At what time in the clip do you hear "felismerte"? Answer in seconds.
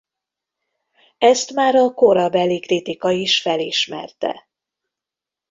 3.41-4.47